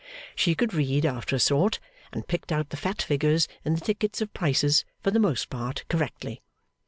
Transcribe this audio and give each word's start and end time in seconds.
She 0.35 0.55
could 0.55 0.73
read 0.73 1.05
after 1.05 1.35
a 1.35 1.39
sort; 1.39 1.79
and 2.11 2.27
picked 2.27 2.51
out 2.51 2.69
the 2.69 2.75
fat 2.75 3.03
figures 3.03 3.47
in 3.63 3.75
the 3.75 3.81
tickets 3.81 4.19
of 4.19 4.33
prices, 4.33 4.83
for 5.03 5.11
the 5.11 5.19
most 5.19 5.47
part 5.51 5.83
correctly. 5.89 6.41